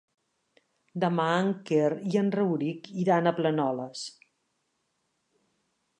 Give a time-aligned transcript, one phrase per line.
[1.03, 4.09] Demà en Quer i en Rauric iran a Planoles.